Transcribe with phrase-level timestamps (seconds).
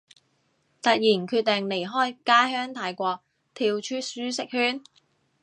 [0.81, 4.81] 突然決定離開家鄉泰國，跳出舒適圈